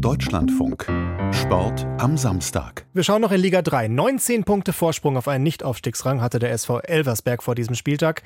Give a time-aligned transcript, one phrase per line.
[0.00, 0.86] Deutschlandfunk.
[1.32, 2.86] Sport am Samstag.
[2.92, 3.88] Wir schauen noch in Liga 3.
[3.88, 8.22] 19 Punkte Vorsprung auf einen Nichtaufstiegsrang hatte der SV Elversberg vor diesem Spieltag.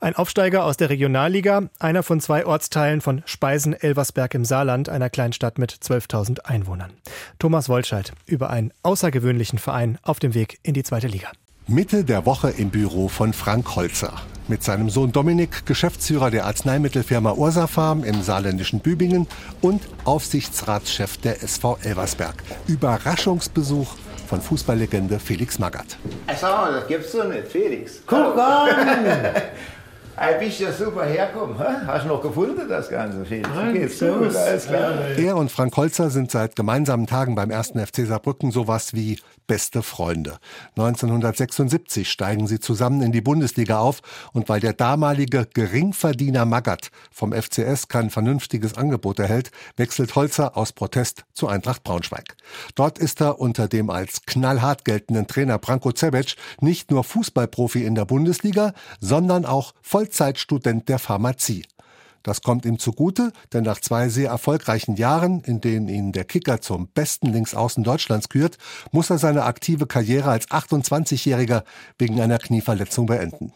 [0.00, 5.58] Ein Aufsteiger aus der Regionalliga, einer von zwei Ortsteilen von Speisen-Elversberg im Saarland, einer Kleinstadt
[5.58, 6.92] mit 12.000 Einwohnern.
[7.38, 11.28] Thomas Wolscheid über einen außergewöhnlichen Verein auf dem Weg in die zweite Liga.
[11.66, 14.12] Mitte der Woche im Büro von Frank Holzer.
[14.46, 19.26] Mit seinem Sohn Dominik, Geschäftsführer der Arzneimittelfirma Ursa Farm im saarländischen Bübingen
[19.62, 22.34] und Aufsichtsratschef der SV Elversberg.
[22.66, 23.94] Überraschungsbesuch
[24.28, 25.96] von Fußballlegende Felix Magath.
[26.38, 28.02] Sag mal, das gibt's doch nicht, Felix.
[28.06, 28.68] Guck an!
[30.16, 31.58] Ein bisschen super herkommen.
[31.58, 33.24] Hast du noch gefunden, das Ganze?
[33.24, 34.92] Geht's gut, alles klar.
[35.16, 37.70] Er und Frank Holzer sind seit gemeinsamen Tagen beim 1.
[37.70, 40.38] FC Saarbrücken sowas wie beste Freunde.
[40.76, 44.00] 1976 steigen sie zusammen in die Bundesliga auf
[44.32, 50.72] und weil der damalige Geringverdiener Magath vom FCS kein vernünftiges Angebot erhält, wechselt Holzer aus
[50.72, 52.36] Protest zu Eintracht Braunschweig.
[52.74, 57.94] Dort ist er unter dem als knallhart geltenden Trainer Branko Cebec nicht nur Fußballprofi in
[57.94, 59.74] der Bundesliga, sondern auch
[60.04, 61.64] Vollzeitstudent der Pharmazie.
[62.22, 66.60] Das kommt ihm zugute, denn nach zwei sehr erfolgreichen Jahren, in denen ihn der Kicker
[66.60, 68.58] zum besten Linksaußen Deutschlands kürt,
[68.92, 71.64] muss er seine aktive Karriere als 28-Jähriger
[71.98, 73.54] wegen einer Knieverletzung beenden.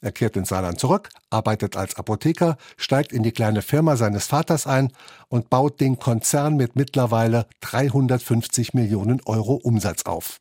[0.00, 4.66] Er kehrt ins Saarland zurück, arbeitet als Apotheker, steigt in die kleine Firma seines Vaters
[4.66, 4.90] ein
[5.28, 10.40] und baut den Konzern mit mittlerweile 350 Millionen Euro Umsatz auf.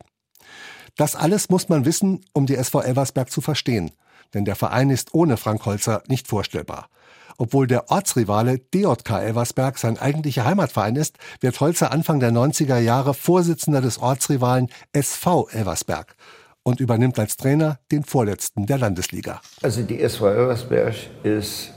[0.96, 3.92] Das alles muss man wissen, um die SV Elversberg zu verstehen,
[4.34, 6.90] denn der Verein ist ohne Frank Holzer nicht vorstellbar.
[7.38, 13.16] Obwohl der Ortsrivale DJK Elversberg sein eigentlicher Heimatverein ist, wird Holzer Anfang der 90er Jahre
[13.16, 16.16] Vorsitzender des Ortsrivalen SV Elversberg
[16.62, 19.42] und übernimmt als Trainer den vorletzten der Landesliga.
[19.62, 21.72] Also die SV Elversberg ist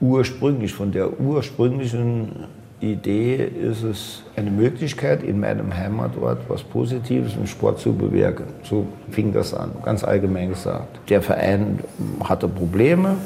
[0.00, 2.46] ursprünglich, von der ursprünglichen
[2.80, 8.44] Idee ist es eine Möglichkeit, in meinem Heimatort was Positives im Sport zu bewirken.
[8.62, 11.00] So fing das an, ganz allgemein gesagt.
[11.08, 11.80] Der Verein
[12.22, 13.16] hatte Probleme,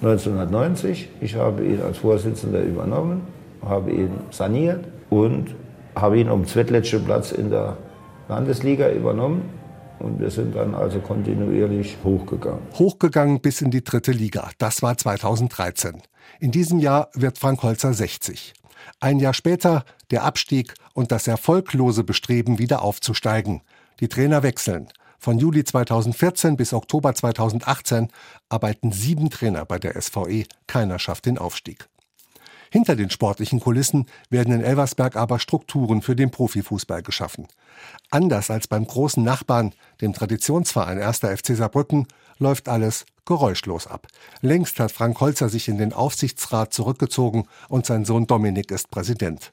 [0.00, 1.08] 1990.
[1.20, 3.22] Ich habe ihn als Vorsitzender übernommen,
[3.62, 5.54] habe ihn saniert und
[5.96, 7.76] habe ihn um zweitletzten Platz in der
[8.28, 9.42] Landesliga übernommen.
[9.98, 12.60] Und wir sind dann also kontinuierlich hochgegangen.
[12.78, 14.48] Hochgegangen bis in die dritte Liga.
[14.58, 16.00] Das war 2013.
[16.38, 18.52] In diesem Jahr wird Frank Holzer 60.
[19.00, 23.62] Ein Jahr später der Abstieg und das erfolglose Bestreben, wieder aufzusteigen.
[24.00, 24.88] Die Trainer wechseln.
[25.18, 28.08] Von Juli 2014 bis Oktober 2018
[28.48, 30.44] arbeiten sieben Trainer bei der SVE.
[30.66, 31.88] Keiner schafft den Aufstieg.
[32.70, 37.46] Hinter den sportlichen Kulissen werden in Elversberg aber Strukturen für den Profifußball geschaffen.
[38.10, 41.18] Anders als beim großen Nachbarn, dem Traditionsverein 1.
[41.18, 42.06] FC Saarbrücken,
[42.38, 44.06] läuft alles geräuschlos ab.
[44.40, 49.52] Längst hat Frank Holzer sich in den Aufsichtsrat zurückgezogen und sein Sohn Dominik ist Präsident.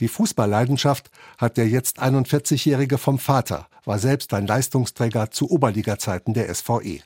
[0.00, 6.52] Die Fußballleidenschaft hat der jetzt 41-Jährige vom Vater, war selbst ein Leistungsträger zu Oberliga-Zeiten der
[6.54, 7.00] SVE.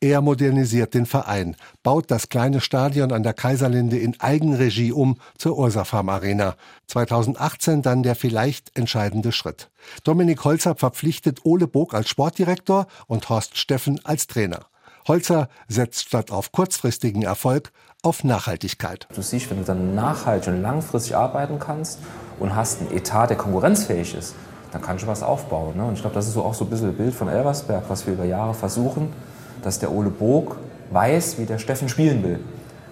[0.00, 5.58] Er modernisiert den Verein, baut das kleine Stadion an der Kaiserlinde in Eigenregie um zur
[5.58, 6.56] Ursafam Arena.
[6.86, 9.70] 2018 dann der vielleicht entscheidende Schritt.
[10.04, 14.60] Dominik Holzer verpflichtet Ole Bog als Sportdirektor und Horst Steffen als Trainer.
[15.06, 19.06] Holzer setzt statt auf kurzfristigen Erfolg auf Nachhaltigkeit.
[19.14, 21.98] Du siehst, wenn du dann nachhaltig und langfristig arbeiten kannst
[22.38, 24.34] und hast einen Etat, der konkurrenzfähig ist,
[24.72, 25.76] dann kannst du was aufbauen.
[25.76, 25.84] Ne?
[25.84, 28.06] Und ich glaube, das ist so auch so ein bisschen ein Bild von Elversberg, was
[28.06, 29.12] wir über Jahre versuchen,
[29.62, 30.58] dass der Ole Bog
[30.90, 32.40] weiß, wie der Steffen spielen will.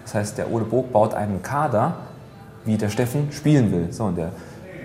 [0.04, 1.96] Das heißt, der Ole Bog baut einen Kader,
[2.64, 3.92] wie der Steffen spielen will.
[3.92, 4.32] So, und der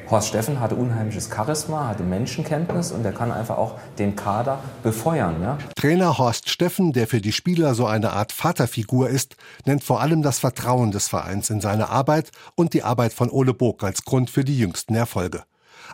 [0.10, 5.42] Horst Steffen hatte unheimliches Charisma, hatte Menschenkenntnis und er kann einfach auch den Kader befeuern.
[5.42, 5.58] Ja?
[5.76, 10.22] Trainer Horst Steffen, der für die Spieler so eine Art Vaterfigur ist, nennt vor allem
[10.22, 14.30] das Vertrauen des Vereins in seine Arbeit und die Arbeit von Ole Bog als Grund
[14.30, 15.44] für die jüngsten Erfolge.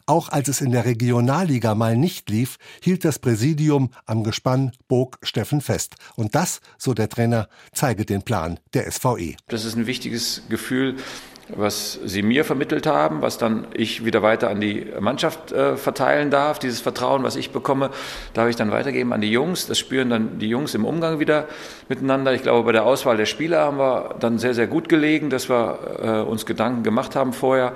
[0.06, 5.20] Auch als es in der Regionalliga mal nicht lief, hielt das Präsidium am Gespann Bog
[5.24, 5.96] Steffen fest.
[6.16, 9.36] Und das, so der Trainer, zeige den Plan der SVE.
[9.48, 10.96] Das ist ein wichtiges Gefühl,
[11.56, 16.30] was sie mir vermittelt haben, was dann ich wieder weiter an die Mannschaft äh, verteilen
[16.30, 16.60] darf.
[16.60, 17.90] Dieses Vertrauen, was ich bekomme,
[18.34, 19.68] darf ich dann weitergeben an die Jungs.
[19.68, 21.48] Das spüren dann die Jungs im Umgang wieder
[21.88, 22.34] miteinander.
[22.34, 25.50] Ich glaube, bei der Auswahl der Spieler haben wir dann sehr, sehr gut gelegen, dass
[25.50, 27.74] wir äh, uns Gedanken gemacht haben vorher.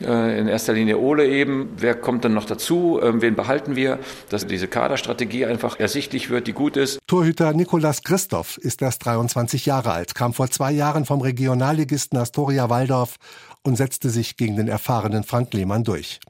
[0.00, 1.70] Äh, in erster Linie Ole eben.
[1.76, 3.00] Wer kommt dann noch dazu?
[3.02, 3.98] Ähm, wen behalten wir?
[4.30, 6.98] Dass diese Kaderstrategie einfach ersichtlich wird, die gut ist.
[7.06, 12.70] Torhüter Nikolas Christoph ist erst 23 Jahre alt, kam vor zwei Jahren vom Regionalligisten Astoria
[12.70, 13.16] Waldorf
[13.62, 16.20] und setzte sich gegen den erfahrenen Frank Lehmann durch.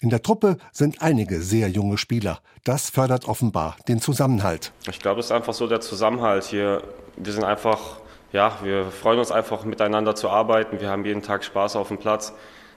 [0.00, 2.40] In der Truppe sind einige sehr junge Spieler.
[2.64, 4.72] Das fördert offenbar den Zusammenhalt.
[4.90, 6.82] Ich glaube, es ist einfach so der Zusammenhalt hier.
[7.16, 8.00] Wir sind einfach,
[8.32, 10.80] ja, wir freuen uns einfach miteinander zu arbeiten.
[10.80, 12.32] Wir haben jeden Tag Spaß auf dem Platz.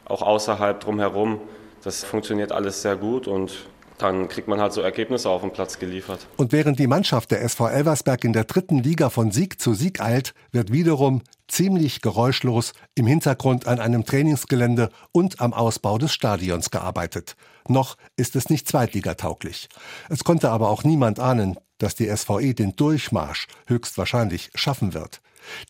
[0.08, 1.40] Auch außerhalb drumherum.
[1.84, 3.68] Das funktioniert alles sehr gut und
[3.98, 6.28] dann kriegt man halt so Ergebnisse auf dem Platz geliefert.
[6.38, 10.02] Und während die Mannschaft der SV Elversberg in der dritten Liga von Sieg zu Sieg
[10.02, 16.72] eilt, wird wiederum ziemlich geräuschlos im Hintergrund an einem Trainingsgelände und am Ausbau des Stadions
[16.72, 17.36] gearbeitet.
[17.68, 19.70] Noch ist es nicht zweitligatauglich.
[20.10, 25.22] Es konnte aber auch niemand ahnen, dass die SVE den Durchmarsch höchstwahrscheinlich schaffen wird.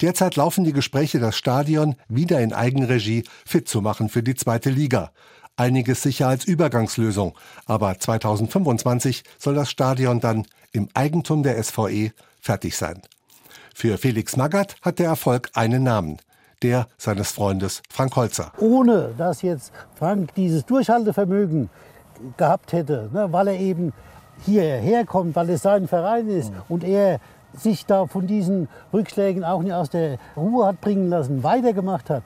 [0.02, 4.70] Derzeit laufen die Gespräche, das Stadion wieder in Eigenregie fit zu machen für die zweite
[4.70, 5.12] Liga.
[5.58, 7.34] Einiges sicher als Übergangslösung,
[7.66, 13.02] aber 2025 soll das Stadion dann im Eigentum der SVE fertig sein.
[13.74, 16.18] Für Felix Magath hat der Erfolg einen Namen,
[16.62, 18.52] der seines Freundes Frank Holzer.
[18.60, 21.70] Ohne dass jetzt Frank dieses Durchhaltevermögen
[22.38, 23.94] gehabt hätte, ne, weil er eben
[24.46, 26.62] hierher kommt, weil es sein Verein ist mhm.
[26.70, 27.20] und er
[27.54, 32.24] sich da von diesen Rückschlägen auch nicht aus der Ruhe hat bringen lassen, weitergemacht hat.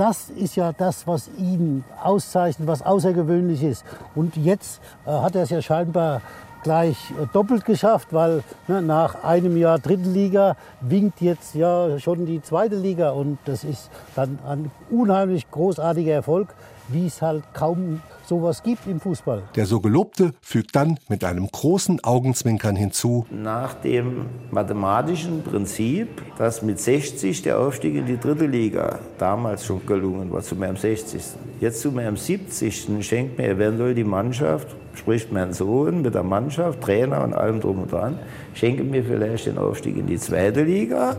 [0.00, 3.84] Das ist ja das, was ihn auszeichnet, was außergewöhnlich ist.
[4.14, 6.22] Und jetzt äh, hat er es ja scheinbar
[6.62, 12.40] gleich äh, doppelt geschafft, weil ne, nach einem Jahr Liga winkt jetzt ja schon die
[12.40, 16.48] zweite Liga und das ist dann ein unheimlich großartiger Erfolg,
[16.88, 18.00] wie es halt kaum
[18.30, 19.42] sowas gibt im Fußball.
[19.56, 23.26] Der so Gelobte fügt dann mit einem großen Augenzwinkern hinzu.
[23.28, 29.84] Nach dem mathematischen Prinzip, dass mit 60 der Aufstieg in die dritte Liga damals schon
[29.84, 31.20] gelungen war, zu meinem 60.
[31.60, 33.04] Jetzt zu meinem 70.
[33.04, 37.80] schenkt mir eventuell die Mannschaft, spricht mein Sohn mit der Mannschaft, Trainer und allem drum
[37.80, 38.16] und dran,
[38.54, 41.16] schenke mir vielleicht den Aufstieg in die zweite Liga.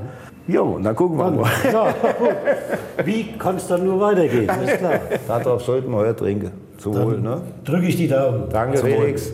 [0.48, 1.52] Jo, und dann gucken wir mal.
[1.72, 1.94] Ja,
[3.04, 4.50] Wie kann es dann nur weitergehen?
[4.63, 5.00] Ist klar.
[5.28, 6.52] Darauf sollten wir heute trinken.
[6.81, 7.42] Zum Wohl, ne?
[7.63, 8.50] Drücke ich die Daumen.
[8.50, 9.31] Danke, Felix.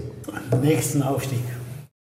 [0.62, 1.40] Nächsten Aufstieg.